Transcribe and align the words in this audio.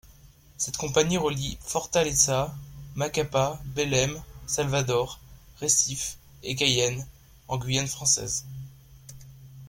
Cette 0.57 0.77
compagnie 0.77 1.17
relie 1.19 1.59
Fortaleza, 1.61 2.55
Macapá, 2.95 3.61
Belém, 3.65 4.19
Salvador, 4.47 5.19
Recife 5.59 6.17
et 6.41 6.55
Cayenne 6.55 7.05
en 7.47 7.59
Guyane 7.59 7.85
française. 7.85 8.43